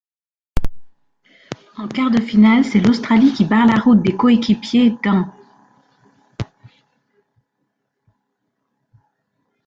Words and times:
En 1.77 1.87
quarts 1.87 2.09
de 2.09 2.19
finale, 2.19 2.65
c'est 2.65 2.79
l'Australie 2.79 3.33
qui 3.33 3.45
barre 3.45 3.67
la 3.67 3.75
route 3.79 4.01
des 4.01 4.17
coéquipiers 4.17 4.95
d'An. 5.03 5.31